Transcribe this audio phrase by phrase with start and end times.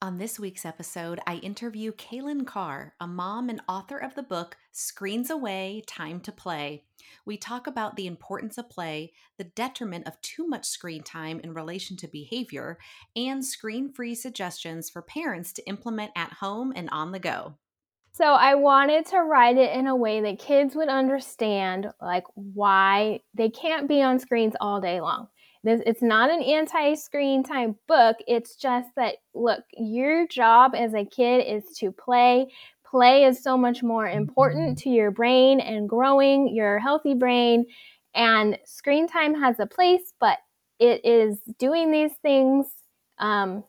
[0.00, 4.56] On this week's episode, I interview Kailan Karr, a mom and author of the book
[4.70, 6.84] Screens Away Time to Play.
[7.26, 11.52] We talk about the importance of play, the detriment of too much screen time in
[11.52, 12.78] relation to behavior,
[13.16, 17.54] and screen free suggestions for parents to implement at home and on the go.
[18.12, 23.20] So I wanted to write it in a way that kids would understand like why
[23.34, 25.26] they can't be on screens all day long.
[25.64, 28.16] This, it's not an anti screen time book.
[28.26, 32.46] It's just that, look, your job as a kid is to play.
[32.88, 37.66] Play is so much more important to your brain and growing your healthy brain.
[38.14, 40.38] And screen time has a place, but
[40.78, 42.66] it is doing these things.
[43.18, 43.64] Um,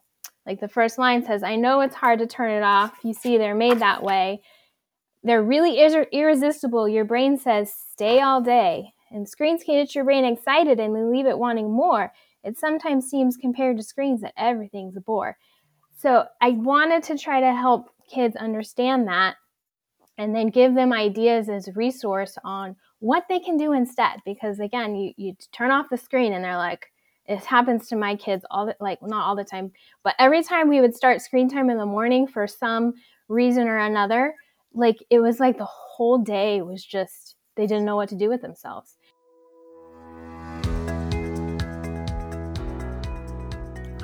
[0.46, 2.92] like the first line says, I know it's hard to turn it off.
[3.04, 4.40] You see, they're made that way.
[5.22, 6.88] They're really ir- irresistible.
[6.88, 8.94] Your brain says, stay all day.
[9.10, 12.12] And screens can get your brain excited and leave it wanting more.
[12.44, 15.36] It sometimes seems compared to screens that everything's a bore.
[15.96, 19.36] So I wanted to try to help kids understand that
[20.16, 24.20] and then give them ideas as a resource on what they can do instead.
[24.24, 26.86] Because again, you, you turn off the screen and they're like,
[27.26, 29.70] it happens to my kids all the like not all the time,
[30.02, 32.94] but every time we would start screen time in the morning for some
[33.28, 34.34] reason or another,
[34.74, 38.28] like it was like the whole day was just they didn't know what to do
[38.28, 38.96] with themselves.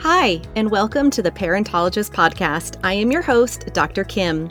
[0.09, 2.79] Hi, and welcome to the Parentologist Podcast.
[2.85, 4.05] I am your host, Dr.
[4.05, 4.47] Kim.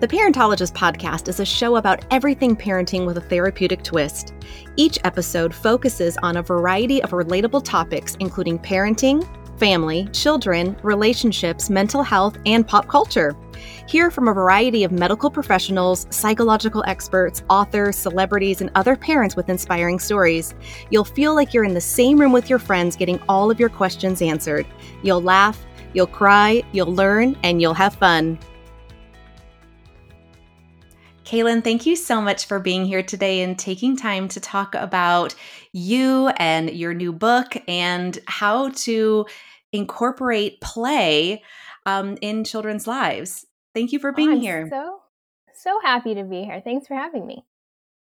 [0.00, 4.34] The Parentologist Podcast is a show about everything parenting with a therapeutic twist.
[4.76, 9.26] Each episode focuses on a variety of relatable topics, including parenting,
[9.62, 13.36] family, children, relationships, mental health, and pop culture.
[13.86, 19.48] Hear from a variety of medical professionals, psychological experts, authors, celebrities, and other parents with
[19.48, 20.52] inspiring stories.
[20.90, 23.68] You'll feel like you're in the same room with your friends getting all of your
[23.68, 24.66] questions answered.
[25.04, 28.40] You'll laugh, you'll cry, you'll learn, and you'll have fun.
[31.24, 35.36] Kailan, thank you so much for being here today and taking time to talk about
[35.72, 39.24] you and your new book and how to
[39.72, 41.42] incorporate play
[41.86, 43.46] um, in children's lives.
[43.74, 44.68] Thank you for being oh, here.
[44.70, 45.00] So,
[45.54, 46.60] so happy to be here.
[46.64, 47.44] Thanks for having me.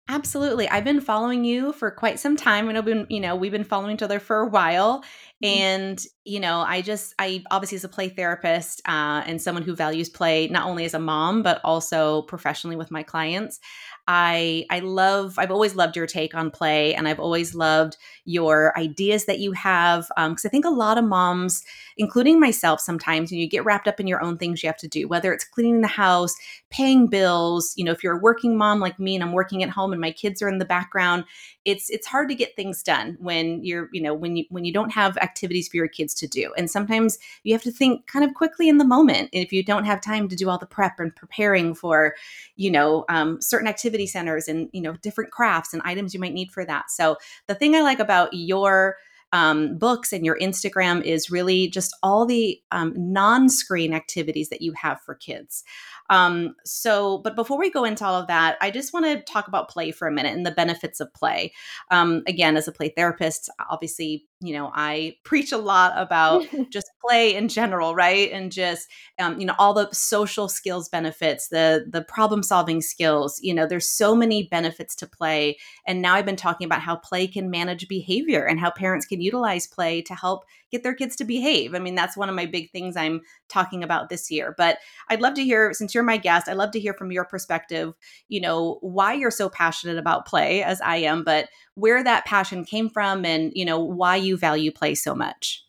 [0.08, 0.68] Absolutely.
[0.68, 3.62] I've been following you for quite some time and I've been, you know, we've been
[3.62, 5.04] following each other for a while.
[5.42, 5.46] Mm-hmm.
[5.46, 9.76] And, you know, I just, I obviously as a play therapist uh, and someone who
[9.76, 13.60] values play, not only as a mom, but also professionally with my clients,
[14.08, 18.76] I I love I've always loved your take on play and I've always loved your
[18.78, 21.62] ideas that you have because um, I think a lot of moms
[21.96, 24.88] including myself sometimes when you get wrapped up in your own things you have to
[24.88, 26.34] do whether it's cleaning the house
[26.70, 29.70] paying bills you know if you're a working mom like me and I'm working at
[29.70, 31.24] home and my kids are in the background
[31.64, 34.72] it's it's hard to get things done when you're you know when you when you
[34.72, 36.52] don't have activities for your kids to do.
[36.56, 39.84] And sometimes you have to think kind of quickly in the moment if you don't
[39.84, 42.14] have time to do all the prep and preparing for
[42.56, 46.34] you know um, certain activity centers and you know different crafts and items you might
[46.34, 46.90] need for that.
[46.90, 47.16] So
[47.46, 48.96] the thing i like about your
[49.32, 54.62] um, books and your Instagram is really just all the um, non screen activities that
[54.62, 55.64] you have for kids.
[56.08, 59.46] Um, so, but before we go into all of that, I just want to talk
[59.46, 61.52] about play for a minute and the benefits of play.
[61.90, 66.90] Um, again, as a play therapist, obviously, you know, I preach a lot about just
[67.06, 68.32] play in general, right?
[68.32, 73.38] And just, um, you know, all the social skills benefits, the the problem solving skills.
[73.42, 75.58] You know, there's so many benefits to play.
[75.86, 79.20] And now I've been talking about how play can manage behavior and how parents can
[79.20, 81.74] utilize play to help get their kids to behave.
[81.74, 84.54] I mean, that's one of my big things I'm talking about this year.
[84.56, 87.24] But I'd love to hear, since you're my guest, I'd love to hear from your
[87.24, 87.94] perspective,
[88.28, 92.64] you know, why you're so passionate about play as I am, but where that passion
[92.64, 95.64] came from and, you know, why you value play so much.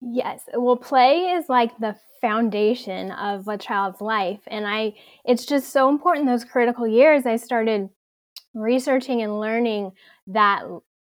[0.00, 0.42] Yes.
[0.54, 4.40] Well, play is like the foundation of a child's life.
[4.46, 4.94] And I,
[5.24, 7.26] it's just so important those critical years.
[7.26, 7.88] I started
[8.54, 9.92] researching and learning
[10.28, 10.62] that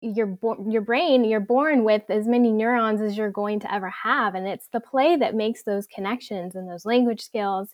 [0.03, 3.89] your bo- your brain you're born with as many neurons as you're going to ever
[3.89, 7.69] have and it's the play that makes those connections and those language skills.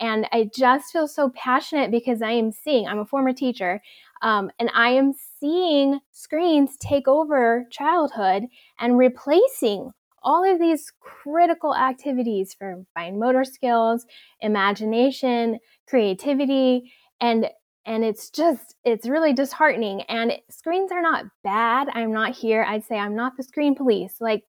[0.00, 3.80] And i just feel so passionate because i am seeing i'm a former teacher
[4.22, 8.44] um, and i am seeing screens take over childhood
[8.78, 9.92] and replacing
[10.22, 14.04] all of these critical activities for fine motor skills
[14.40, 17.48] imagination creativity and
[17.88, 22.84] and it's just it's really disheartening and screens are not bad i'm not here i'd
[22.84, 24.44] say i'm not the screen police like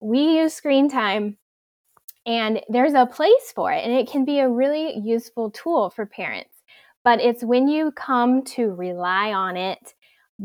[0.00, 1.36] we use screen time
[2.26, 6.06] and there's a place for it and it can be a really useful tool for
[6.06, 6.54] parents
[7.04, 9.94] but it's when you come to rely on it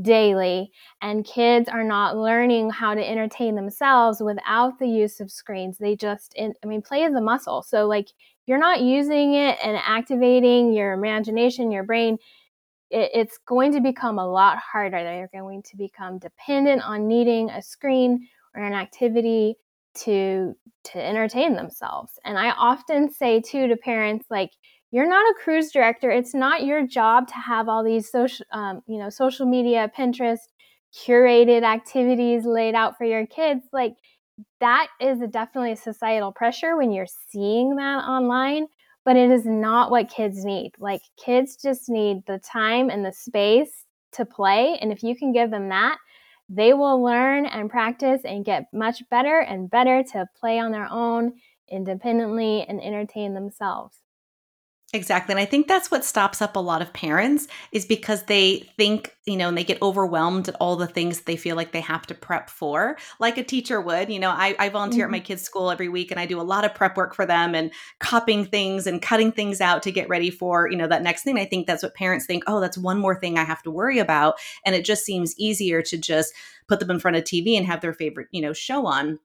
[0.02, 5.78] daily and kids are not learning how to entertain themselves without the use of screens
[5.78, 8.08] they just i mean play is a muscle so like
[8.46, 12.18] you're not using it and activating your imagination your brain
[12.90, 17.50] it, it's going to become a lot harder they're going to become dependent on needing
[17.50, 19.56] a screen or an activity
[19.96, 24.50] to to entertain themselves and i often say too to parents like
[24.94, 26.12] you're not a cruise director.
[26.12, 30.38] It's not your job to have all these social, um, you know, social media, Pinterest,
[30.94, 33.64] curated activities laid out for your kids.
[33.74, 33.96] Like
[34.60, 38.68] that is definitely a societal pressure when you're seeing that online,
[39.06, 40.74] but it is not what kids need.
[40.80, 44.78] Like kids just need the time and the space to play.
[44.82, 45.98] And if you can give them that,
[46.50, 50.88] they will learn and practice and get much better and better to play on their
[50.90, 51.34] own
[51.70, 54.03] independently and entertain themselves.
[54.96, 55.34] Exactly.
[55.34, 59.16] And I think that's what stops up a lot of parents is because they think,
[59.26, 62.06] you know, and they get overwhelmed at all the things they feel like they have
[62.06, 64.12] to prep for, like a teacher would.
[64.12, 65.16] You know, I, I volunteer mm-hmm.
[65.16, 67.26] at my kids' school every week and I do a lot of prep work for
[67.26, 71.02] them and copying things and cutting things out to get ready for, you know, that
[71.02, 71.40] next thing.
[71.40, 73.98] I think that's what parents think, oh, that's one more thing I have to worry
[73.98, 74.36] about.
[74.64, 76.36] And it just seems easier to just
[76.68, 79.18] put them in front of TV and have their favorite, you know, show on.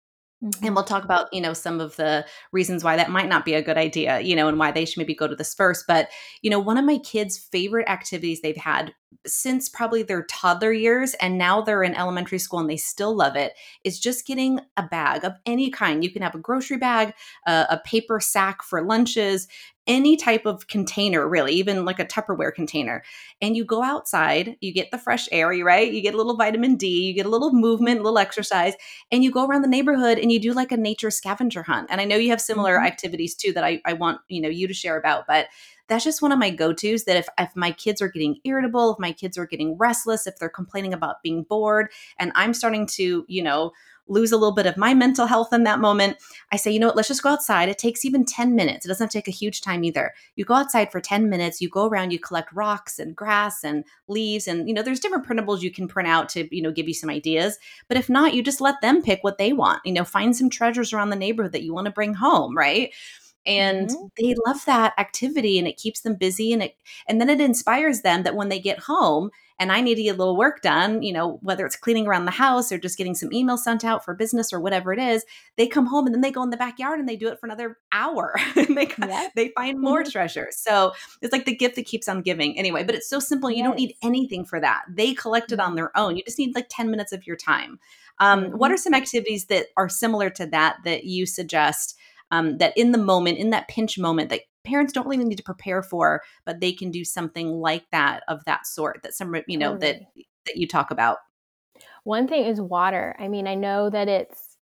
[0.43, 0.67] Mm-hmm.
[0.67, 3.55] And we'll talk about, you know, some of the reasons why that might not be
[3.55, 5.87] a good idea, you know, and why they should maybe go to this first.
[5.89, 6.09] But,
[6.43, 8.95] you know, one of my kids' favorite activities they've had
[9.27, 13.37] since probably their toddler years, and now they're in elementary school and they still love
[13.37, 16.05] it, is just getting a bag of any kind.
[16.05, 17.15] You can have a grocery bag,
[17.47, 19.49] uh, a paper sack for lunches,
[19.87, 23.03] any type of container, really, even like a Tupperware container.
[23.41, 25.91] And you go outside, you get the fresh air, you right?
[25.91, 28.75] You get a little vitamin D, you get a little movement, a little exercise,
[29.11, 31.89] and you go around the neighborhood and you do like a nature scavenger hunt.
[31.91, 32.87] And I know you have similar mm-hmm.
[32.87, 35.47] activities too that I, I want, you know, you to share about, but
[35.89, 38.99] that's just one of my go-tos that if, if my kids are getting irritable, if
[38.99, 43.25] my kids are getting restless, if they're complaining about being bored, and I'm starting to,
[43.29, 43.73] you know,
[44.09, 46.17] lose a little bit of my mental health in that moment,
[46.51, 47.69] I say, you know what, let's just go outside.
[47.69, 48.85] It takes even 10 minutes.
[48.85, 50.15] It doesn't take a huge time either.
[50.37, 53.85] You go outside for 10 minutes, you go around, you collect rocks and grass and
[54.09, 54.49] leaves.
[54.49, 56.95] And, you know, there's different printables you can print out to, you know, give you
[56.95, 57.59] some ideas.
[57.87, 59.83] But if not, you just let them pick what they want.
[59.85, 62.93] You know, find some treasures around the neighborhood that you want to bring home, right?
[63.47, 64.07] And mm-hmm.
[64.19, 66.77] they love that activity and it keeps them busy and it
[67.07, 69.31] and then it inspires them that when they get home
[69.61, 72.27] and I need to get a little work done, you know, whether it's cleaning around
[72.27, 75.25] the house or just getting some emails sent out for business or whatever it is,
[75.57, 77.47] they come home and then they go in the backyard and they do it for
[77.47, 79.33] another hour and they yes.
[79.35, 80.11] they find more mm-hmm.
[80.11, 80.57] treasures.
[80.57, 80.93] So
[81.23, 82.57] it's like the gift that keeps on giving.
[82.57, 83.51] Anyway, but it's so simple.
[83.51, 83.67] You yes.
[83.67, 84.83] don't need anything for that.
[84.89, 85.77] They collect it on mm-hmm.
[85.77, 86.17] their own.
[86.17, 87.81] You just need like 10 minutes of your time.
[88.21, 88.59] Um, mm-hmm.
[88.59, 91.97] What are some activities that are similar to that that you suggest
[92.31, 95.43] um, that in the moment, in that pinch moment, that parents don't really need to
[95.43, 99.01] prepare for, but they can do something like that of that sort.
[99.03, 100.01] That some you know that
[100.47, 101.19] that you talk about.
[102.05, 103.15] One thing is water.
[103.19, 104.57] I mean, I know that it's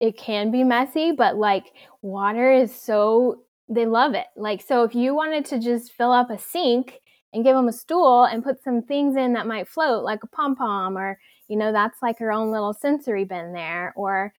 [0.00, 1.64] it can be messy, but like
[2.02, 4.26] water is so they love it.
[4.36, 7.00] Like so if you wanted to just fill up a sink
[7.32, 10.26] and give them a stool and put some things in that might float like a
[10.26, 11.18] pom pom or
[11.48, 14.32] you know that's like her own little sensory bin there or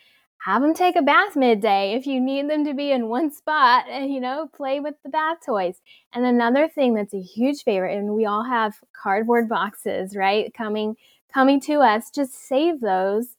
[0.44, 3.86] have them take a bath midday if you need them to be in one spot
[3.88, 5.80] and you know play with the bath toys.
[6.14, 10.96] And another thing that's a huge favorite and we all have cardboard boxes right coming
[11.32, 13.36] coming to us just save those.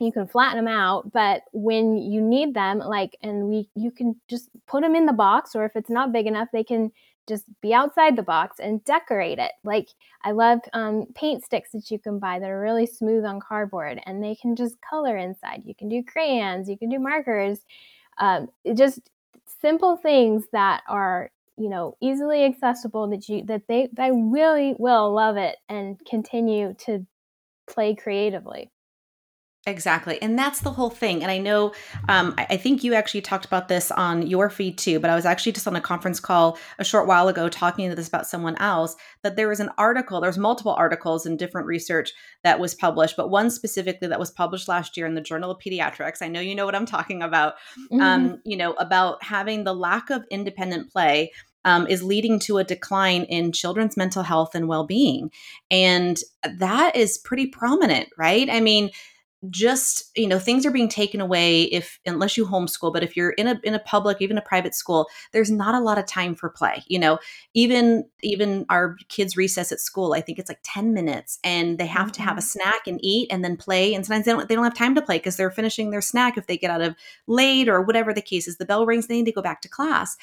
[0.00, 4.14] You can flatten them out but when you need them like and we you can
[4.28, 6.92] just put them in the box or if it's not big enough they can
[7.28, 9.52] just be outside the box and decorate it.
[9.64, 9.88] Like
[10.22, 14.00] I love um, paint sticks that you can buy that are really smooth on cardboard,
[14.06, 15.62] and they can just color inside.
[15.64, 17.60] You can do crayons, you can do markers,
[18.18, 19.10] um, just
[19.60, 25.12] simple things that are you know easily accessible that you that they they really will
[25.12, 27.06] love it and continue to
[27.68, 28.70] play creatively.
[29.66, 30.20] Exactly.
[30.20, 31.22] And that's the whole thing.
[31.22, 31.72] And I know,
[32.10, 35.14] um, I, I, think you actually talked about this on your feed too, but I
[35.14, 38.26] was actually just on a conference call a short while ago talking to this about
[38.26, 42.74] someone else that there was an article, there's multiple articles and different research that was
[42.74, 46.20] published, but one specifically that was published last year in the Journal of Pediatrics.
[46.20, 47.54] I know you know what I'm talking about,
[47.90, 48.02] mm-hmm.
[48.02, 51.32] um, you know, about having the lack of independent play
[51.64, 55.30] um, is leading to a decline in children's mental health and well being.
[55.70, 56.18] And
[56.58, 58.50] that is pretty prominent, right?
[58.50, 58.90] I mean,
[59.50, 63.30] just you know things are being taken away if unless you homeschool but if you're
[63.30, 66.34] in a in a public even a private school there's not a lot of time
[66.34, 67.18] for play you know
[67.54, 71.86] even even our kids recess at school i think it's like 10 minutes and they
[71.86, 72.12] have mm-hmm.
[72.12, 72.60] to have a mm-hmm.
[72.60, 75.02] snack and eat and then play and sometimes they don't they don't have time to
[75.02, 76.94] play because they're finishing their snack if they get out of
[77.26, 79.68] late or whatever the case is the bell rings they need to go back to
[79.68, 80.16] class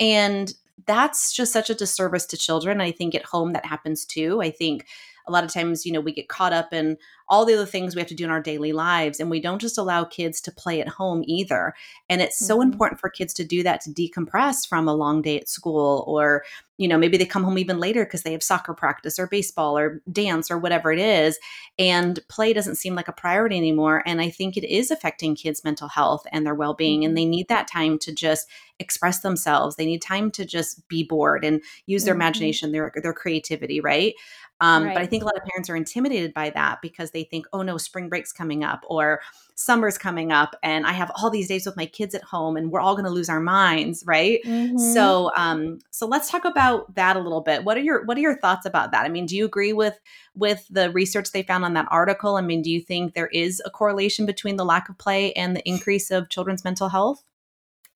[0.00, 0.54] and
[0.86, 4.50] that's just such a disservice to children i think at home that happens too i
[4.50, 4.86] think
[5.26, 6.96] a lot of times, you know, we get caught up in
[7.28, 9.60] all the other things we have to do in our daily lives and we don't
[9.60, 11.74] just allow kids to play at home either.
[12.08, 12.46] And it's mm-hmm.
[12.46, 16.04] so important for kids to do that to decompress from a long day at school
[16.06, 16.44] or
[16.76, 19.78] you know maybe they come home even later because they have soccer practice or baseball
[19.78, 21.38] or dance or whatever it is
[21.78, 25.62] and play doesn't seem like a priority anymore and i think it is affecting kids
[25.62, 27.08] mental health and their well-being mm-hmm.
[27.08, 28.48] and they need that time to just
[28.80, 32.22] express themselves they need time to just be bored and use their mm-hmm.
[32.22, 34.14] imagination their their creativity right
[34.60, 34.94] um, right.
[34.94, 37.62] But I think a lot of parents are intimidated by that because they think, oh
[37.62, 39.22] no, spring break's coming up or
[39.54, 42.70] summer's coming up and I have all these days with my kids at home and
[42.70, 44.40] we're all going to lose our minds, right?
[44.44, 44.76] Mm-hmm.
[44.76, 47.64] So, um, so let's talk about that a little bit.
[47.64, 49.06] What are your What are your thoughts about that?
[49.06, 49.98] I mean, do you agree with
[50.34, 52.36] with the research they found on that article?
[52.36, 55.56] I mean, do you think there is a correlation between the lack of play and
[55.56, 57.24] the increase of children's mental health?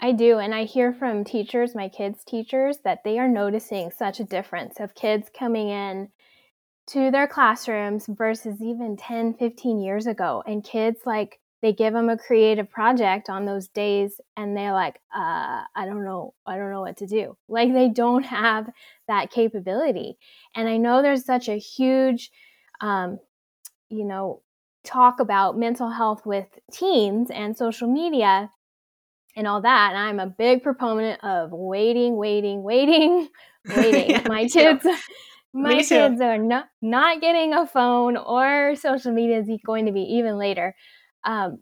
[0.01, 0.39] I do.
[0.39, 4.79] And I hear from teachers, my kids' teachers, that they are noticing such a difference
[4.79, 6.11] of kids coming in
[6.89, 10.43] to their classrooms versus even 10, 15 years ago.
[10.47, 15.01] And kids, like, they give them a creative project on those days and they're like,
[15.15, 17.37] uh, I don't know, I don't know what to do.
[17.49, 18.71] Like, they don't have
[19.09, 20.19] that capability.
[20.55, 22.31] And I know there's such a huge,
[22.81, 23.19] um,
[23.89, 24.43] you know,
[24.85, 28.51] talk about mental health with teens and social media
[29.35, 29.91] and all that.
[29.91, 33.29] And I'm a big proponent of waiting, waiting, waiting,
[33.77, 34.11] waiting.
[34.11, 34.87] yeah, My kids,
[35.63, 40.03] my kids are not not getting a phone or social media is going to be
[40.03, 40.75] even later.
[41.25, 41.59] Um,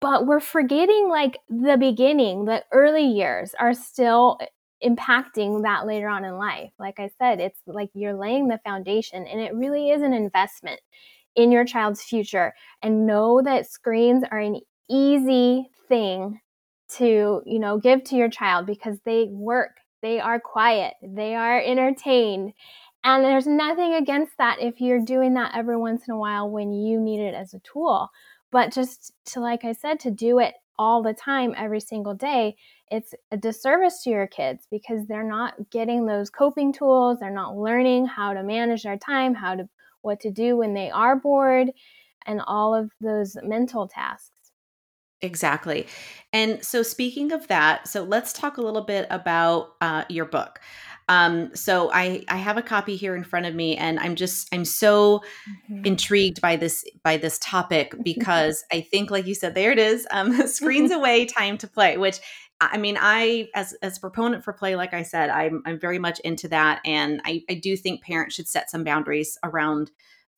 [0.00, 4.38] but we're forgetting like the beginning, the early years are still
[4.84, 6.70] impacting that later on in life.
[6.78, 10.80] Like I said, it's like you're laying the foundation and it really is an investment
[11.36, 12.54] in your child's future.
[12.82, 16.40] And know that screens are an easy thing
[16.96, 21.60] to, you know, give to your child because they work, they are quiet, they are
[21.60, 22.52] entertained,
[23.02, 26.72] and there's nothing against that if you're doing that every once in a while when
[26.72, 28.10] you need it as a tool.
[28.52, 32.56] But just to, like I said, to do it all the time, every single day,
[32.90, 37.18] it's a disservice to your kids because they're not getting those coping tools.
[37.20, 39.68] They're not learning how to manage their time, how to,
[40.02, 41.70] what to do when they are bored,
[42.26, 44.32] and all of those mental tasks.
[45.22, 45.86] Exactly.
[46.32, 50.60] And so, speaking of that, so let's talk a little bit about uh, your book.
[51.10, 54.48] Um, so I I have a copy here in front of me, and I'm just
[54.54, 55.22] I'm so
[55.68, 55.84] mm-hmm.
[55.84, 60.06] intrigued by this by this topic because I think, like you said, there it is.
[60.12, 61.96] Um, screens away, time to play.
[61.98, 62.20] Which
[62.60, 65.98] I mean, I as as a proponent for play, like I said, I'm I'm very
[65.98, 69.90] much into that, and I I do think parents should set some boundaries around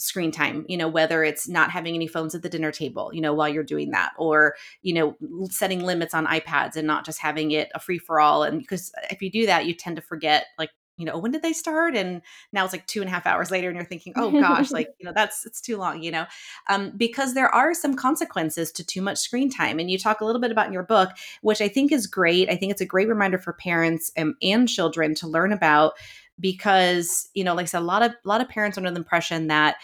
[0.03, 3.21] screen time you know whether it's not having any phones at the dinner table you
[3.21, 5.17] know while you're doing that or you know
[5.51, 8.93] setting limits on ipads and not just having it a free for all and because
[9.11, 10.71] if you do that you tend to forget like
[11.03, 11.97] you know when did they start?
[11.97, 14.71] And now it's like two and a half hours later and you're thinking oh gosh
[14.71, 16.27] like you know that's it's too long you know?
[16.69, 20.25] Um, because there are some consequences to too much screen time and you talk a
[20.25, 22.49] little bit about in your book which i think is great.
[22.49, 25.95] I think it's a great reminder for parents and, and children to learn about
[26.41, 28.97] because you know like i said a lot of a lot of parents under the
[28.97, 29.77] impression that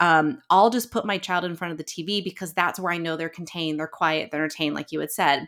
[0.00, 2.98] um, I'll just put my child in front of the TV because that's where I
[2.98, 5.46] know they're contained, they're quiet, they're entertained, like you had said.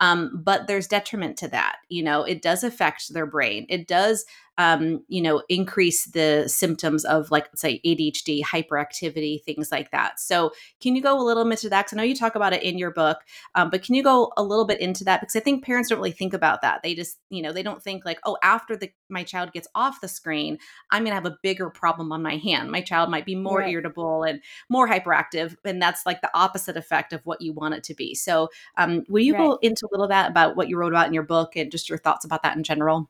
[0.00, 1.76] Um, but there's detriment to that.
[1.88, 3.66] You know, it does affect their brain.
[3.68, 4.24] It does
[4.58, 10.18] um, you know, increase the symptoms of like say ADHD, hyperactivity, things like that.
[10.18, 10.50] So
[10.82, 11.86] can you go a little bit to that?
[11.86, 13.18] Because I know you talk about it in your book,
[13.54, 15.20] um, but can you go a little bit into that?
[15.20, 16.82] Because I think parents don't really think about that.
[16.82, 20.00] They just, you know, they don't think like, oh, after the my child gets off
[20.00, 20.58] the screen,
[20.90, 22.72] I'm gonna have a bigger problem on my hand.
[22.72, 23.70] My child might be more right.
[23.70, 27.84] irritable and more hyperactive, and that's like the opposite effect of what you want it
[27.84, 28.16] to be.
[28.16, 29.46] So um, will you right.
[29.46, 31.88] go into a little bit about what you wrote about in your book and just
[31.88, 33.08] your thoughts about that in general?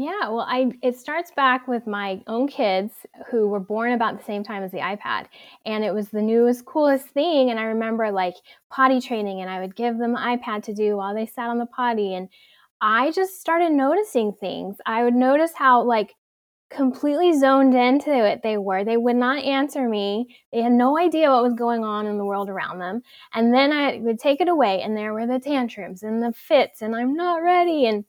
[0.00, 2.92] Yeah, well, I it starts back with my own kids
[3.30, 5.26] who were born about the same time as the iPad,
[5.66, 7.50] and it was the newest, coolest thing.
[7.50, 8.34] And I remember like
[8.70, 11.58] potty training, and I would give them the iPad to do while they sat on
[11.58, 12.28] the potty, and
[12.80, 14.76] I just started noticing things.
[14.86, 16.14] I would notice how like
[16.70, 18.84] completely zoned into it they were.
[18.84, 20.36] They would not answer me.
[20.52, 23.02] They had no idea what was going on in the world around them.
[23.34, 26.82] And then I would take it away, and there were the tantrums and the fits,
[26.82, 28.04] and I'm not ready, and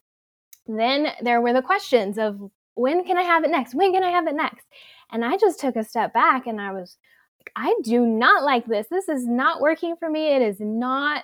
[0.77, 2.39] then there were the questions of
[2.75, 3.75] when can I have it next?
[3.75, 4.65] When can I have it next?
[5.11, 6.97] And I just took a step back and I was
[7.39, 8.87] like, I do not like this.
[8.89, 10.35] This is not working for me.
[10.35, 11.23] It is not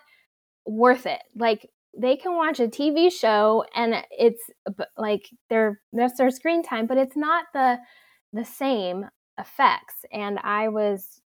[0.66, 1.22] worth it.
[1.36, 4.44] Like they can watch a TV show and it's
[4.98, 7.78] like their that's their screen time, but it's not the
[8.34, 9.06] the same
[9.38, 10.06] effects.
[10.12, 11.22] And I was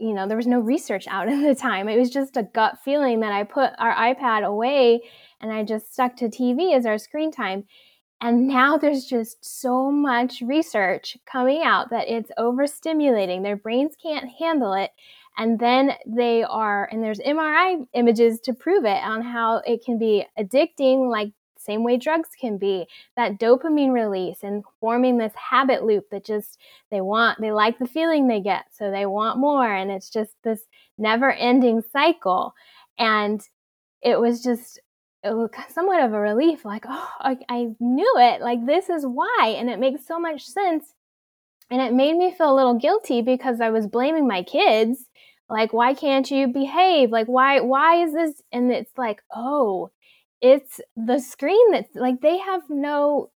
[0.00, 1.88] you know, there was no research out at the time.
[1.88, 5.02] It was just a gut feeling that I put our iPad away
[5.40, 7.64] and I just stuck to TV as our screen time.
[8.20, 13.42] And now there's just so much research coming out that it's overstimulating.
[13.42, 14.90] Their brains can't handle it.
[15.36, 19.96] And then they are, and there's MRI images to prove it on how it can
[19.96, 25.84] be addicting, like same way drugs can be that dopamine release and forming this habit
[25.84, 26.58] loop that just
[26.90, 30.34] they want they like the feeling they get so they want more and it's just
[30.44, 30.62] this
[30.96, 32.54] never ending cycle
[32.98, 33.42] and
[34.02, 34.80] it was just
[35.70, 39.70] somewhat of a relief like oh I, I knew it like this is why and
[39.70, 40.94] it makes so much sense.
[41.70, 45.08] And it made me feel a little guilty because i was blaming my kids
[45.50, 47.10] like why can't you behave?
[47.10, 48.42] Like why why is this?
[48.52, 49.90] And it's like oh
[50.40, 53.30] it's the screen that's like they have no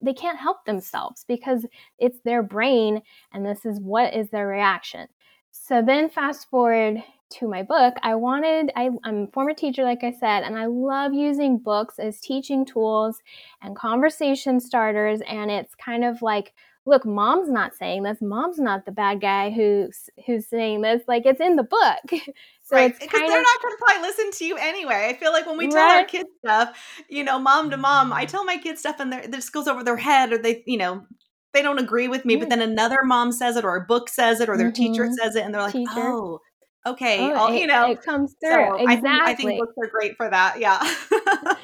[0.00, 1.66] they can't help themselves because
[1.98, 5.08] it's their brain and this is what is their reaction.
[5.50, 10.04] So then fast forward to my book i wanted I, i'm a former teacher like
[10.04, 13.20] i said and i love using books as teaching tools
[13.62, 16.52] and conversation starters and it's kind of like
[16.84, 21.26] look mom's not saying this mom's not the bad guy who's who's saying this like
[21.26, 22.22] it's in the book
[22.66, 22.92] So right.
[22.98, 25.06] Because they're of, not going to probably listen to you anyway.
[25.08, 26.00] I feel like when we tell right.
[26.00, 26.76] our kids stuff,
[27.08, 29.96] you know, mom to mom, I tell my kids stuff and this goes over their
[29.96, 31.06] head or they, you know,
[31.52, 32.40] they don't agree with me, yeah.
[32.40, 34.94] but then another mom says it or a book says it or their mm-hmm.
[34.94, 35.92] teacher says it and they're like, teacher.
[35.96, 36.40] oh,
[36.86, 37.18] okay.
[37.20, 38.50] Oh, it, you know, it comes through.
[38.50, 38.88] So exactly.
[38.88, 40.58] I think, I think books are great for that.
[40.58, 40.80] Yeah.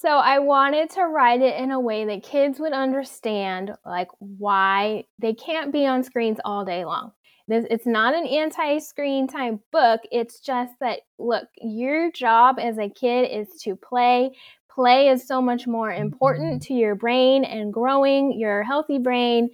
[0.00, 5.04] so I wanted to write it in a way that kids would understand like why
[5.18, 7.12] they can't be on screens all day long
[7.48, 10.02] this, it's not an anti screen time book.
[10.12, 14.30] It's just that, look, your job as a kid is to play.
[14.70, 16.74] Play is so much more important mm-hmm.
[16.74, 19.48] to your brain and growing your healthy brain.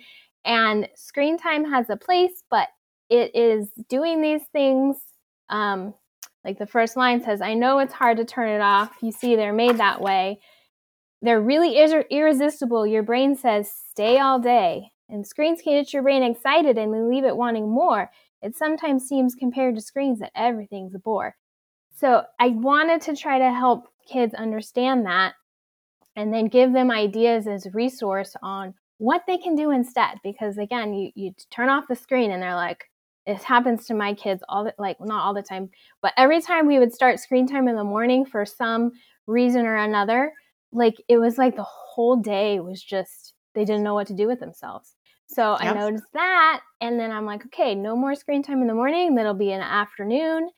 [0.45, 2.69] And screen time has a place, but
[3.11, 4.97] it is doing these things.
[5.49, 5.95] Um,
[6.45, 8.93] like the first line says, I know it's hard to turn it off.
[9.01, 10.41] You see, they're made that way.
[11.23, 12.87] They're really ir- irresistible.
[12.87, 14.93] Your brain says, stay all day.
[15.09, 18.11] And screens can get your brain excited and leave it wanting more.
[18.43, 21.37] It sometimes seems compared to screens that everything's a bore.
[21.97, 25.35] So I wanted to try to help kids understand that
[26.17, 30.19] and then give them ideas as resource on what they can do instead.
[30.23, 32.85] Because again, you, you turn off the screen and they're like,
[33.27, 35.71] it happens to my kids all the like not all the time,
[36.03, 38.93] but every time we would start screen time in the morning for some
[39.27, 40.33] reason or another,
[40.73, 44.27] like it was like the whole day was just they didn't know what to do
[44.27, 44.97] with themselves.
[45.27, 45.75] So yep.
[45.77, 46.61] I noticed that.
[46.81, 49.15] And then I'm like, okay, no more screen time in the morning.
[49.15, 50.51] That'll be an afternoon.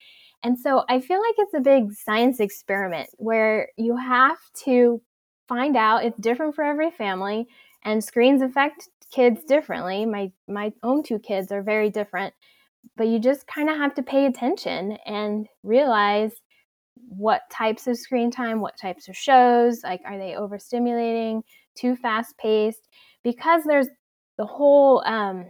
[0.43, 5.01] And so I feel like it's a big science experiment where you have to
[5.49, 7.47] find out it's different for every family
[7.85, 10.05] and screens affect kids differently.
[10.05, 12.35] My my own two kids are very different.
[12.97, 16.33] But you just kind of have to pay attention and realize
[17.09, 21.43] what types of screen time, what types of shows, like are they overstimulating,
[21.75, 22.89] too fast paced?
[23.23, 23.89] Because there's
[24.39, 25.47] the whole um,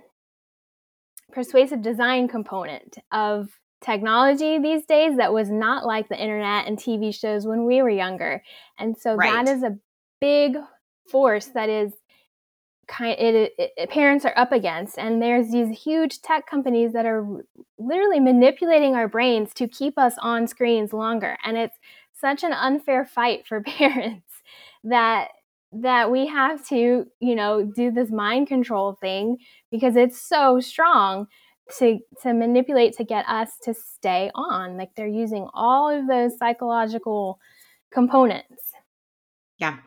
[1.33, 3.49] persuasive design component of
[3.83, 7.91] technology these days that was not like the internet and TV shows when we were
[7.91, 8.43] younger.
[8.79, 9.45] And so right.
[9.45, 9.77] that is a
[10.21, 10.57] big
[11.11, 11.93] force that is
[12.89, 17.27] kind it, it, parents are up against and there's these huge tech companies that are
[17.79, 21.77] literally manipulating our brains to keep us on screens longer and it's
[22.13, 24.43] such an unfair fight for parents
[24.85, 25.29] that
[25.73, 29.37] that we have to, you know, do this mind control thing
[29.71, 31.27] because it's so strong
[31.79, 34.77] to to manipulate to get us to stay on.
[34.77, 37.39] Like they're using all of those psychological
[37.93, 38.73] components.
[39.59, 39.79] Yeah.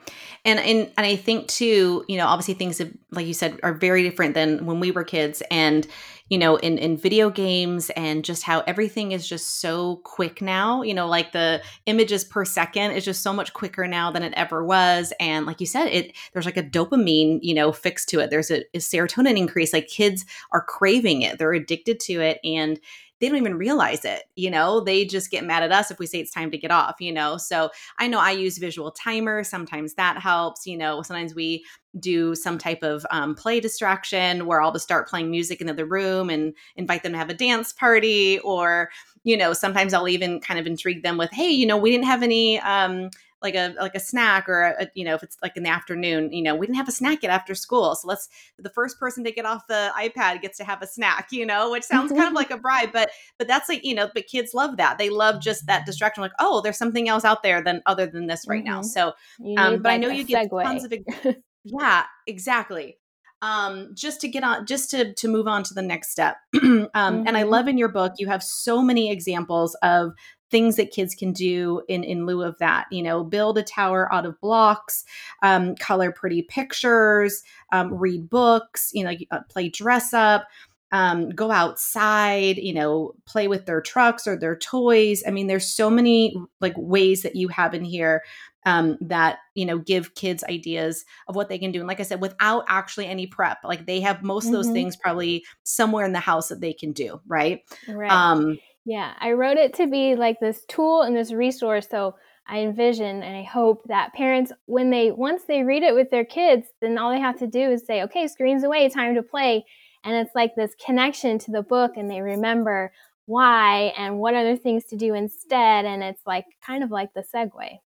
[0.45, 3.73] And, and and I think too, you know, obviously things have, like you said, are
[3.73, 5.43] very different than when we were kids.
[5.51, 5.85] And,
[6.27, 10.81] you know, in, in video games and just how everything is just so quick now,
[10.81, 14.33] you know, like the images per second is just so much quicker now than it
[14.35, 15.13] ever was.
[15.19, 18.31] And like you said, it there's like a dopamine, you know, fix to it.
[18.31, 19.71] There's a, a serotonin increase.
[19.71, 21.37] Like kids are craving it.
[21.37, 22.39] They're addicted to it.
[22.43, 22.79] And
[23.19, 24.79] they don't even realize it you know?
[24.79, 27.11] They just get mad at us if we say it's time to get off you
[27.11, 27.37] know?
[27.37, 31.01] So i know i use visual timer sometimes that helps you know?
[31.01, 31.63] Sometimes we
[31.99, 35.85] do some type of um, play distraction where i'll just start playing music in the
[35.85, 38.89] room and invite them to have a dance party or
[39.23, 42.05] you know sometimes i'll even kind of intrigue them with hey you know we didn't
[42.05, 43.09] have any um,
[43.41, 46.31] like a like a snack or a, you know if it's like in the afternoon
[46.31, 49.23] you know we didn't have a snack yet after school so let's the first person
[49.23, 52.27] to get off the ipad gets to have a snack you know which sounds kind
[52.27, 55.09] of like a bribe but but that's like you know but kids love that they
[55.09, 58.45] love just that distraction like oh there's something else out there than other than this
[58.47, 58.75] right mm-hmm.
[58.75, 59.13] now so
[59.57, 60.93] um but i know you get tons of
[61.63, 62.97] yeah exactly
[63.41, 66.61] um, just to get on just to to move on to the next step um,
[66.61, 67.27] mm-hmm.
[67.27, 67.51] and i mm-hmm.
[67.51, 70.11] love in your book you have so many examples of
[70.49, 74.11] things that kids can do in in lieu of that you know build a tower
[74.13, 75.05] out of blocks
[75.41, 80.47] um, color pretty pictures um, read books you know uh, play dress up
[80.91, 85.23] um, go outside, you know, play with their trucks or their toys.
[85.27, 88.23] I mean, there's so many like ways that you have in here
[88.65, 91.79] um, that you know give kids ideas of what they can do.
[91.79, 94.55] And like I said, without actually any prep, like they have most mm-hmm.
[94.55, 94.73] of those mm-hmm.
[94.73, 97.61] things probably somewhere in the house that they can do, right?
[97.87, 98.11] Right.
[98.11, 101.87] Um, yeah, I wrote it to be like this tool and this resource.
[101.89, 102.15] So
[102.47, 106.25] I envision and I hope that parents, when they once they read it with their
[106.25, 109.65] kids, then all they have to do is say, "Okay, screens away, time to play."
[110.03, 112.91] And it's like this connection to the book, and they remember
[113.25, 115.85] why and what other things to do instead.
[115.85, 117.79] And it's like kind of like the segue.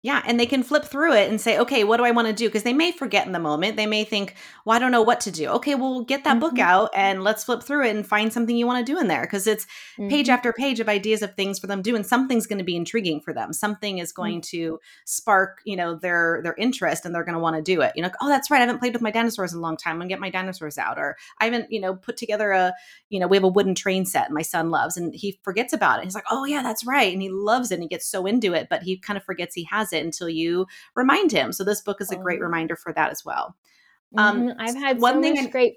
[0.00, 2.32] Yeah, and they can flip through it and say, okay, what do I want to
[2.32, 2.46] do?
[2.46, 3.76] Because they may forget in the moment.
[3.76, 5.48] They may think, well, I don't know what to do.
[5.48, 6.40] Okay, well, get that mm-hmm.
[6.40, 9.08] book out and let's flip through it and find something you want to do in
[9.08, 9.64] there because it's
[9.98, 10.08] mm-hmm.
[10.08, 12.64] page after page of ideas of things for them to do, and something's going to
[12.64, 13.52] be intriguing for them.
[13.52, 14.56] Something is going mm-hmm.
[14.56, 17.90] to spark, you know, their their interest, and they're going to want to do it.
[17.96, 18.58] You know, oh, that's right.
[18.58, 19.94] I haven't played with my dinosaurs in a long time.
[19.94, 22.72] I'm gonna get my dinosaurs out, or I haven't, you know, put together a,
[23.08, 25.98] you know, we have a wooden train set my son loves, and he forgets about
[25.98, 26.04] it.
[26.04, 28.54] He's like, oh yeah, that's right, and he loves it, and he gets so into
[28.54, 31.52] it, but he kind of forgets he has it until you remind him.
[31.52, 32.44] So this book is a great oh.
[32.44, 33.56] reminder for that as well.
[34.16, 34.60] Um, mm-hmm.
[34.60, 35.74] I've had one so thing much great.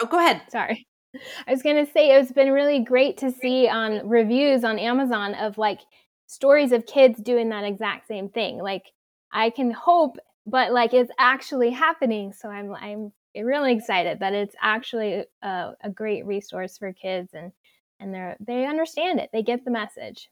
[0.00, 0.42] Oh, go ahead.
[0.50, 0.86] Sorry.
[1.46, 5.34] I was going to say it's been really great to see on reviews on Amazon
[5.34, 5.80] of like
[6.26, 8.58] stories of kids doing that exact same thing.
[8.58, 8.84] Like
[9.32, 10.16] I can hope,
[10.46, 12.32] but like it's actually happening.
[12.32, 17.52] So I'm I'm really excited that it's actually a, a great resource for kids and
[18.00, 19.30] and they they understand it.
[19.32, 20.30] They get the message.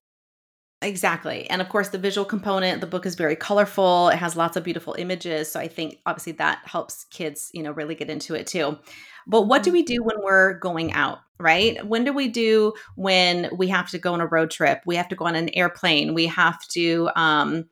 [0.82, 1.48] Exactly.
[1.48, 4.10] And of course, the visual component, the book is very colorful.
[4.10, 5.50] It has lots of beautiful images.
[5.50, 8.78] So I think obviously that helps kids, you know, really get into it too.
[9.26, 9.78] But what do mm-hmm.
[9.78, 11.84] we do when we're going out, right?
[11.86, 14.82] When do we do when we have to go on a road trip?
[14.84, 16.12] We have to go on an airplane.
[16.12, 17.64] We have to, um,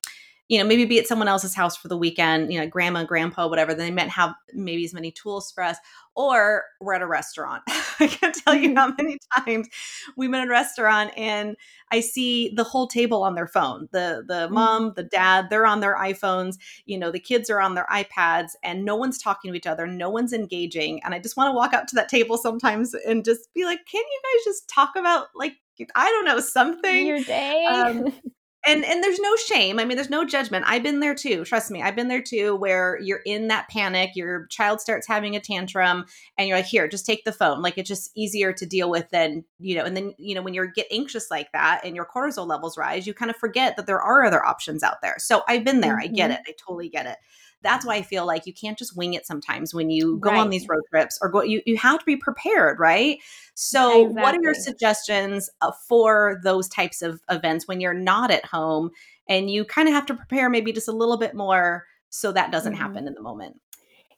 [0.49, 3.49] you know, maybe be at someone else's house for the weekend, you know, grandma, grandpa,
[3.49, 3.75] whatever.
[3.75, 5.77] They might have maybe as many tools for us.
[6.17, 7.63] Or we're at a restaurant.
[8.01, 9.69] I can't tell you how many times
[10.17, 11.57] we've been at a restaurant and
[11.91, 13.89] I see the whole table on their phone.
[13.93, 14.55] The the mm-hmm.
[14.55, 18.53] mom, the dad, they're on their iPhones, you know, the kids are on their iPads
[18.63, 21.01] and no one's talking to each other, no one's engaging.
[21.05, 23.81] And I just want to walk up to that table sometimes and just be like,
[23.87, 25.55] can you guys just talk about like
[25.95, 27.65] I don't know something your day.
[27.65, 28.13] Um,
[28.67, 29.79] and and there's no shame.
[29.79, 30.65] I mean there's no judgment.
[30.67, 31.83] I've been there too trust me.
[31.83, 36.05] I've been there too where you're in that panic your child starts having a tantrum
[36.39, 37.63] and you're like here just take the phone.
[37.63, 40.55] Like it's just easier to deal with than you know and then you know when
[40.55, 43.87] you get anxious like that and your cortisol levels rise you kind of forget that
[43.87, 45.17] there are other options out there.
[45.19, 45.97] So i've been there.
[45.97, 46.13] Mm-hmm.
[46.13, 46.41] i get mm-hmm.
[46.41, 46.49] it.
[46.49, 47.17] I totally get it
[47.65, 50.39] that's why I feel like you can't just wing it sometimes when you go right.
[50.39, 53.19] on these road trips or go, you, you have to be prepared, right?
[53.55, 54.23] So, exactly.
[54.23, 58.91] what are your suggestions uh, for those types of events when you're not at home
[59.29, 62.53] and you kind of have to prepare maybe just a little bit more so that
[62.53, 62.83] doesn't mm-hmm.
[62.83, 63.61] happen in the moment?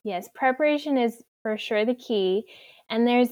[0.03, 2.45] Yes, preparation is for sure the key.
[2.91, 3.29] And there's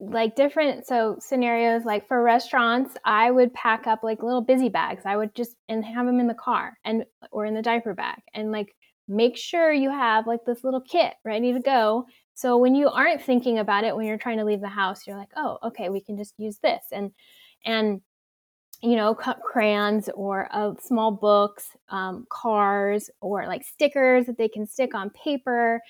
[0.00, 5.02] like different so scenarios like for restaurants i would pack up like little busy bags
[5.04, 8.18] i would just and have them in the car and or in the diaper bag
[8.32, 8.76] and like
[9.08, 12.06] make sure you have like this little kit ready to go.
[12.34, 15.16] So when you aren't thinking about it when you're trying to leave the house, you're
[15.16, 17.10] like, oh, okay, we can just use this and
[17.64, 18.00] and
[18.82, 24.66] you know, crayons or uh, small books, um, cars, or like stickers that they can
[24.66, 25.80] stick on paper.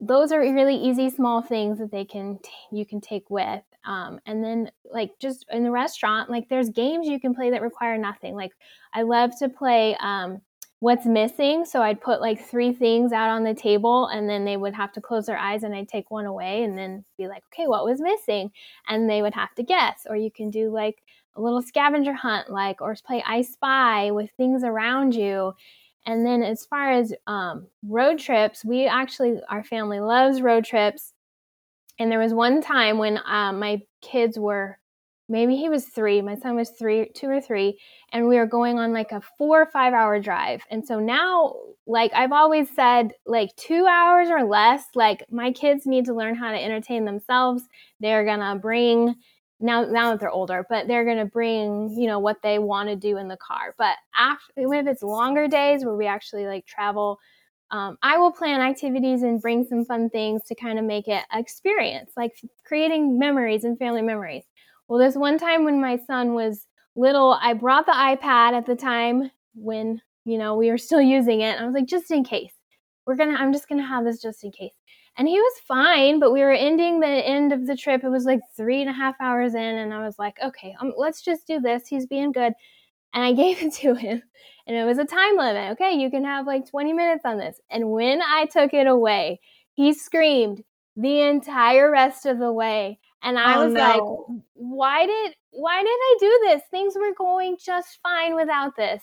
[0.00, 3.62] Those are really easy, small things that they can t- you can take with.
[3.84, 7.62] Um, and then like just in the restaurant, like there's games you can play that
[7.62, 8.34] require nothing.
[8.34, 8.52] Like
[8.92, 10.42] I love to play um,
[10.80, 11.64] what's missing.
[11.66, 14.92] So I'd put like three things out on the table and then they would have
[14.92, 17.84] to close their eyes and I'd take one away and then be like, okay, what
[17.84, 18.50] was missing?
[18.88, 20.06] And they would have to guess.
[20.08, 21.02] Or you can do like
[21.36, 25.52] a little scavenger hunt, like, or play I Spy with things around you.
[26.06, 31.12] And then as far as um, road trips, we actually, our family loves road trips.
[31.98, 34.79] And there was one time when uh, my kids were
[35.30, 36.20] maybe he was three.
[36.20, 37.78] My son was three, two or three,
[38.12, 40.62] and we were going on like a four or five hour drive.
[40.70, 41.54] And so now,
[41.86, 46.34] like I've always said, like two hours or less, like my kids need to learn
[46.34, 47.62] how to entertain themselves.
[48.00, 49.14] They're gonna bring
[49.60, 52.96] now now that they're older, but they're gonna bring, you know, what they want to
[52.96, 53.74] do in the car.
[53.78, 57.18] But after if it's longer days where we actually like travel.
[57.72, 61.22] Um, I will plan activities and bring some fun things to kind of make it
[61.32, 62.32] experience, like
[62.64, 64.42] creating memories and family memories.
[64.90, 68.74] Well, this one time when my son was little, I brought the iPad at the
[68.74, 71.60] time when, you know, we were still using it.
[71.60, 72.52] I was like, just in case.
[73.06, 74.74] we're gonna i'm just gonna have this just in case.
[75.16, 78.02] And he was fine but we were ending the end of the trip.
[78.02, 80.92] It was like three and a half hours in and i was like okay um,
[80.96, 81.86] let's just do this.
[81.86, 82.52] He's being good.
[83.14, 84.20] And i gave it to him
[84.66, 85.72] and it was a time limit.
[85.74, 87.60] Okay you can have like 20 minutes on this.
[87.70, 89.38] And when i took it away
[89.74, 90.64] he screamed
[90.96, 93.80] the entire rest of the way and i oh, was no.
[93.80, 99.02] like why did why did i do this things were going just fine without this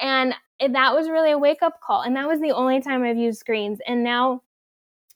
[0.00, 2.02] and that was really a wake up call.
[2.02, 3.80] And that was the only time I've used screens.
[3.86, 4.42] And now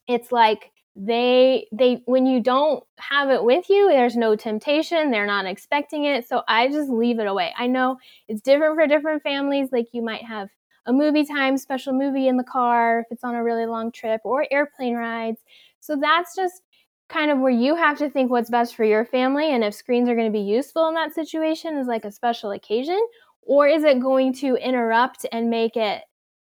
[0.06, 5.28] it's like they they when you don't have it with you there's no temptation they're
[5.28, 7.96] not expecting it so i just leave it away i know
[8.26, 10.48] it's different for different families like you might have
[10.86, 14.20] a movie time special movie in the car if it's on a really long trip
[14.24, 15.38] or airplane rides
[15.78, 16.62] so that's just
[17.08, 20.08] kind of where you have to think what's best for your family and if screens
[20.08, 23.00] are going to be useful in that situation is like a special occasion
[23.42, 26.02] or is it going to interrupt and make it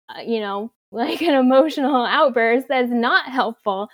[0.09, 3.89] uh, you know like an emotional outburst that's not helpful?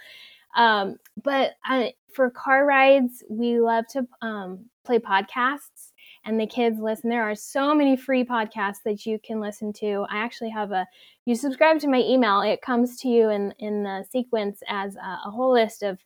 [0.56, 5.92] Um, but I, for car rides we love to um, play podcasts
[6.24, 7.08] and the kids listen.
[7.08, 10.04] There are so many free podcasts that you can listen to.
[10.10, 10.86] I actually have a
[11.24, 15.18] you subscribe to my email it comes to you in in the sequence as a,
[15.26, 15.98] a whole list of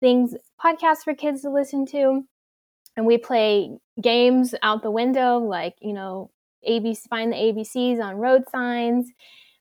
[0.00, 2.22] things podcasts for kids to listen to.
[2.96, 6.30] And we play games out the window like you know
[6.68, 9.08] ABC, find the ABCs on road signs.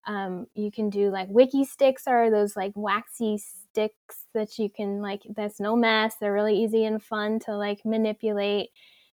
[0.07, 5.01] Um, you can do like Wikki Stix are those like waxy sticks that you can
[5.01, 6.15] like that's no mess.
[6.19, 8.69] They're really easy and fun to like manipulate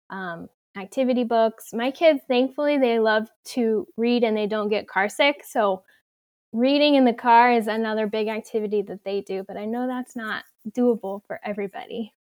[0.09, 1.69] um, activity books.
[1.73, 5.83] My kids thankfully they love to read and they don't get car sick so
[6.53, 10.15] reading in the car is another big activity that they do but i know that's
[10.15, 12.13] not doable for everybody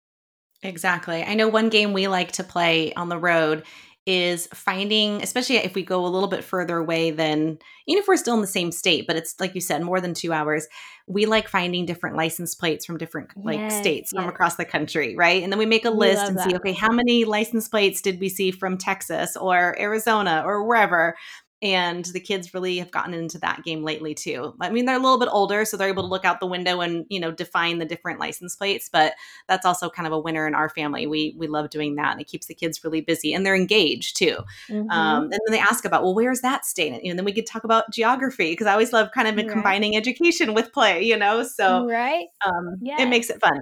[0.62, 3.64] exactly i know one game we like to play on the road
[4.06, 8.16] is finding, especially if we go a little bit further away than, even if we're
[8.16, 10.66] still in the same state, but it's like you said, more than two hours,
[11.06, 14.20] we like finding different license plates from different like yes, states yes.
[14.20, 15.42] from across the country, right?
[15.42, 16.48] And then we make a list and that.
[16.48, 21.14] see, okay, how many license plates did we see from Texas or Arizona or wherever?
[21.62, 24.54] And the kids really have gotten into that game lately too.
[24.60, 26.80] I mean, they're a little bit older, so they're able to look out the window
[26.80, 28.88] and you know define the different license plates.
[28.90, 29.14] But
[29.48, 31.06] that's also kind of a winner in our family.
[31.06, 34.16] We we love doing that, and it keeps the kids really busy, and they're engaged
[34.16, 34.38] too.
[34.68, 34.90] Mm-hmm.
[34.90, 37.00] Um, and then they ask about, well, where's that state?
[37.04, 39.48] And then we could talk about geography because I always love kind of right.
[39.48, 41.02] combining education with play.
[41.02, 43.00] You know, so right, um, yes.
[43.00, 43.60] it makes it fun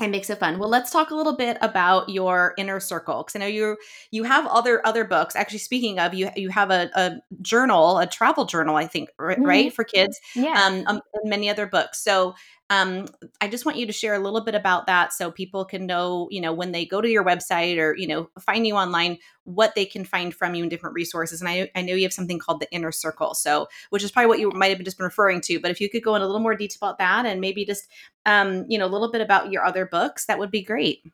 [0.00, 0.58] it makes it fun.
[0.58, 3.76] Well, let's talk a little bit about your inner circle because I know you
[4.10, 5.34] you have other other books.
[5.34, 9.38] Actually, speaking of, you you have a, a journal, a travel journal, I think, right,
[9.38, 9.68] mm-hmm.
[9.70, 10.18] for kids.
[10.34, 10.62] Yeah.
[10.62, 12.02] Um, um, and many other books.
[12.02, 12.34] So
[12.68, 13.06] um,
[13.40, 16.26] I just want you to share a little bit about that so people can know,
[16.30, 19.74] you know, when they go to your website or, you know, find you online, what
[19.76, 21.40] they can find from you in different resources.
[21.40, 23.34] And I, I know you have something called the inner circle.
[23.34, 25.60] So, which is probably what you might have just been referring to.
[25.60, 27.88] But if you could go in a little more detail about that and maybe just,
[28.24, 31.04] um, you know, a little bit about your other books, that would be great.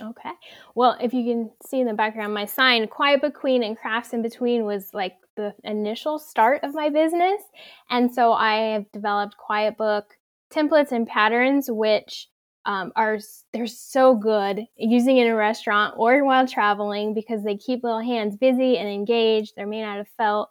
[0.00, 0.32] Okay.
[0.74, 4.12] Well, if you can see in the background, my sign, Quiet Book Queen and Crafts
[4.12, 7.40] in Between, was like the initial start of my business.
[7.88, 10.16] And so I have developed Quiet Book
[10.56, 12.28] templates and patterns, which
[12.64, 13.18] um, are
[13.52, 18.36] they're so good using in a restaurant or while traveling because they keep little hands
[18.36, 19.52] busy and engaged.
[19.56, 20.50] They're made out of felt.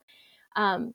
[0.55, 0.93] Um,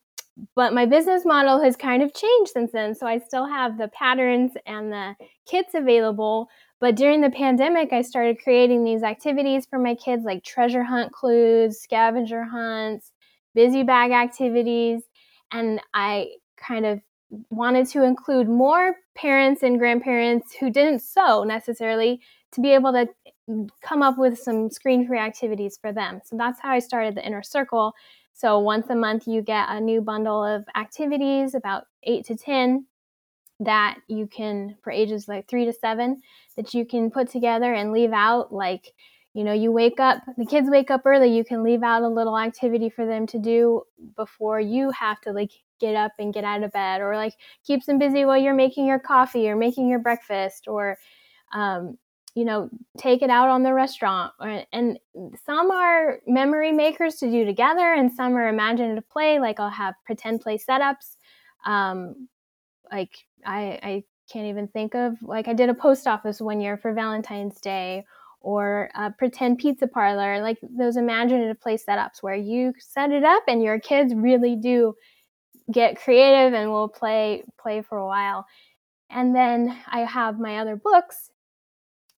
[0.57, 2.95] but my business model has kind of changed since then.
[2.95, 5.15] So I still have the patterns and the
[5.47, 6.49] kits available.
[6.81, 11.13] But during the pandemic, I started creating these activities for my kids like treasure hunt
[11.13, 13.13] clues, scavenger hunts,
[13.55, 15.03] busy bag activities.
[15.53, 17.01] And I kind of
[17.51, 22.21] wanted to include more parents and grandparents who didn't sew necessarily
[22.53, 23.09] to be able to
[23.83, 26.21] come up with some screen free activities for them.
[26.25, 27.95] So that's how I started the inner circle.
[28.33, 32.87] So once a month, you get a new bundle of activities, about eight to 10,
[33.61, 36.23] that you can, for ages like three to seven,
[36.57, 38.53] that you can put together and leave out.
[38.53, 38.93] Like,
[39.35, 42.09] you know, you wake up, the kids wake up early, you can leave out a
[42.09, 43.83] little activity for them to do
[44.17, 47.35] before you have to like get up and get out of bed or like
[47.67, 50.99] keeps them busy while you're making your coffee or making your breakfast or
[51.53, 51.97] um,
[52.35, 54.99] you know take it out on the restaurant or, and
[55.45, 59.95] some are memory makers to do together and some are imaginative play like i'll have
[60.05, 61.17] pretend play setups.
[61.67, 62.29] Um,
[62.91, 63.15] like
[63.45, 66.95] I, I can't even think of like i did a post office one year for
[66.95, 68.05] valentine's day
[68.41, 73.43] or a pretend pizza parlor like those imaginative play setups where you set it up
[73.49, 74.95] and your kids really do
[75.73, 78.47] get creative and we'll play play for a while.
[79.11, 81.31] And then I have my other books,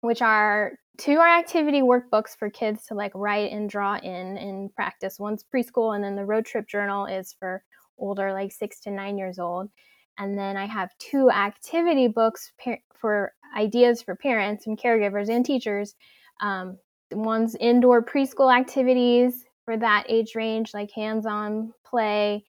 [0.01, 4.75] which are two are activity workbooks for kids to like write and draw in and
[4.75, 5.19] practice.
[5.19, 7.63] One's preschool, and then the road trip journal is for
[7.99, 9.71] older, like six to nine years old.
[10.19, 12.53] And then I have two activity books
[12.95, 15.95] for ideas for parents and caregivers and teachers.
[16.41, 16.79] Um,
[17.11, 22.45] one's indoor preschool activities for that age range, like hands on play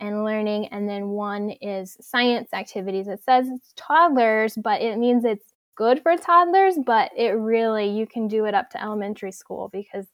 [0.00, 0.68] and learning.
[0.68, 3.08] And then one is science activities.
[3.08, 8.06] It says it's toddlers, but it means it's good for toddlers, but it really, you
[8.06, 10.06] can do it up to elementary school because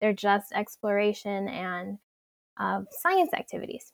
[0.00, 1.98] they're just exploration and
[2.58, 3.92] uh, science activities.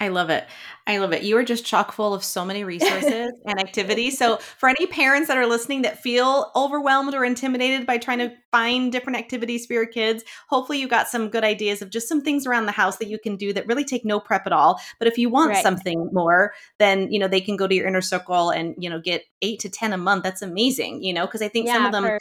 [0.00, 0.46] I love it.
[0.86, 1.22] I love it.
[1.22, 4.16] You are just chock full of so many resources and activities.
[4.16, 8.32] So, for any parents that are listening that feel overwhelmed or intimidated by trying to
[8.50, 12.22] find different activities for your kids, hopefully you got some good ideas of just some
[12.22, 14.80] things around the house that you can do that really take no prep at all.
[14.98, 15.62] But if you want right.
[15.62, 19.00] something more, then, you know, they can go to your inner circle and, you know,
[19.00, 20.24] get 8 to 10 a month.
[20.24, 22.18] That's amazing, you know, because I think yeah, some of them for-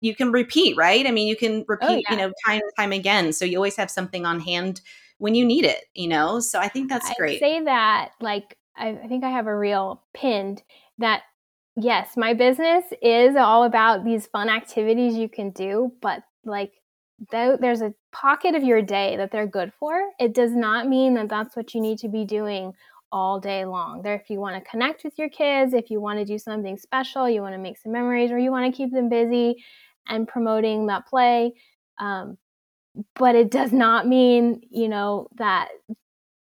[0.00, 1.06] you can repeat, right?
[1.06, 2.12] I mean, you can oh, repeat, oh, yeah.
[2.12, 3.34] you know, time and time again.
[3.34, 4.80] So you always have something on hand
[5.20, 6.40] when you need it, you know?
[6.40, 7.36] So I think that's great.
[7.36, 10.62] I say that like I, I think I have a real pinned
[10.98, 11.22] that
[11.76, 16.72] yes, my business is all about these fun activities you can do, but like
[17.30, 19.94] though there's a pocket of your day that they're good for.
[20.18, 22.72] It does not mean that that's what you need to be doing
[23.12, 24.00] all day long.
[24.02, 26.78] There, if you want to connect with your kids, if you want to do something
[26.78, 29.62] special, you want to make some memories, or you want to keep them busy
[30.08, 31.52] and promoting that play,
[31.98, 32.38] um,
[33.14, 35.68] but it does not mean, you know, that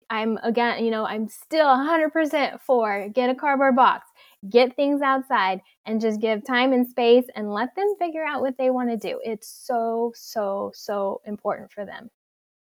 [0.10, 4.08] I'm again, you know, I'm still 100% for get a cardboard box,
[4.50, 8.58] get things outside, and just give time and space and let them figure out what
[8.58, 9.20] they want to do.
[9.24, 12.10] It's so, so, so important for them.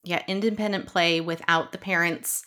[0.02, 2.44] Yeah, independent play without the parents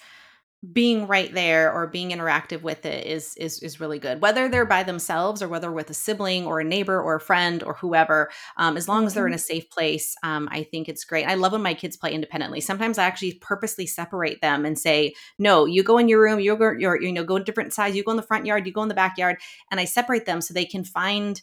[0.71, 4.63] being right there or being interactive with it is is is really good whether they're
[4.63, 8.31] by themselves or whether with a sibling or a neighbor or a friend or whoever
[8.55, 9.35] um, as long as they're in mm-hmm.
[9.35, 12.61] a safe place um, i think it's great i love when my kids play independently
[12.61, 16.55] sometimes i actually purposely separate them and say no you go in your room you
[16.55, 18.71] go your you know go in different sides you go in the front yard you
[18.71, 19.35] go in the backyard
[19.69, 21.41] and i separate them so they can find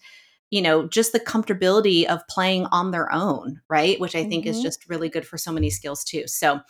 [0.50, 4.54] you know just the comfortability of playing on their own right which i think mm-hmm.
[4.54, 6.61] is just really good for so many skills too so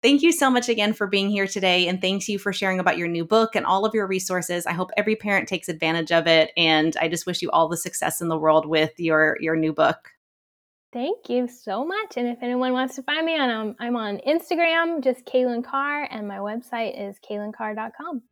[0.00, 1.88] Thank you so much again for being here today.
[1.88, 4.64] And thanks you for sharing about your new book and all of your resources.
[4.64, 6.52] I hope every parent takes advantage of it.
[6.56, 9.72] And I just wish you all the success in the world with your, your new
[9.72, 10.10] book.
[10.92, 12.16] Thank you so much.
[12.16, 16.08] And if anyone wants to find me on, um, I'm on Instagram, just Kailan Karr,
[16.10, 18.22] and my website is kailancarr.com.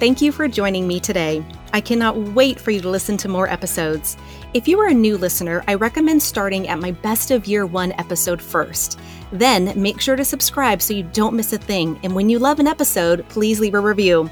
[0.00, 1.44] Thank you for joining me today.
[1.74, 4.16] I cannot wait for you to listen to more episodes.
[4.52, 7.92] If you are a new listener, I recommend starting at my best of year one
[7.92, 8.98] episode first.
[9.30, 12.00] Then make sure to subscribe so you don't miss a thing.
[12.02, 14.28] And when you love an episode, please leave a review.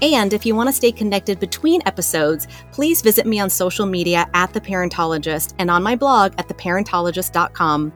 [0.00, 4.26] And if you want to stay connected between episodes, please visit me on social media
[4.32, 7.92] at The Parentologist and on my blog at theparentologist.com.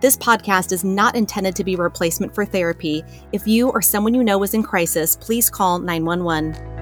[0.00, 3.02] This podcast is not intended to be a replacement for therapy.
[3.32, 6.77] If you or someone you know is in crisis, please call 911.